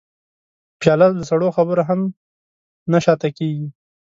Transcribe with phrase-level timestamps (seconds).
[0.81, 1.99] پیاله له سړو خبرو هم
[2.91, 3.67] نه شا ته کېږي.